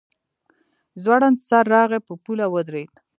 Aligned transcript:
ځوړند 1.03 1.37
سر 1.47 1.63
راغی 1.73 1.99
په 2.07 2.13
پوله 2.23 2.45
ودرېد. 2.53 2.93